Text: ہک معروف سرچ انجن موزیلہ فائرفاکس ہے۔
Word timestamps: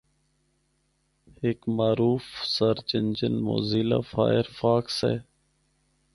ہک 1.41 1.59
معروف 1.77 2.25
سرچ 2.55 2.89
انجن 2.97 3.33
موزیلہ 3.47 3.99
فائرفاکس 4.11 4.97
ہے۔ 5.07 5.15